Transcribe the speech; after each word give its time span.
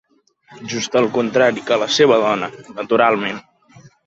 Just 0.71 0.97
al 1.01 1.09
contrari 1.17 1.65
que 1.67 1.77
la 1.83 1.91
seva 1.99 2.19
dona, 2.25 2.51
naturalment. 2.81 3.41